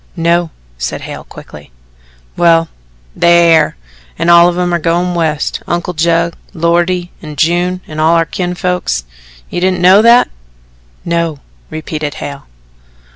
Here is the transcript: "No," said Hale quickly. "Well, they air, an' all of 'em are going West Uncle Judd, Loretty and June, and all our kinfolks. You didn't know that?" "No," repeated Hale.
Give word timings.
"No," 0.17 0.49
said 0.79 1.01
Hale 1.01 1.23
quickly. 1.25 1.71
"Well, 2.35 2.69
they 3.15 3.51
air, 3.53 3.75
an' 4.17 4.29
all 4.29 4.49
of 4.49 4.57
'em 4.57 4.73
are 4.73 4.79
going 4.79 5.13
West 5.13 5.61
Uncle 5.67 5.93
Judd, 5.93 6.35
Loretty 6.55 7.11
and 7.21 7.37
June, 7.37 7.81
and 7.87 8.01
all 8.01 8.15
our 8.15 8.25
kinfolks. 8.25 9.03
You 9.51 9.61
didn't 9.61 9.79
know 9.79 10.01
that?" 10.01 10.27
"No," 11.05 11.37
repeated 11.69 12.15
Hale. 12.15 12.47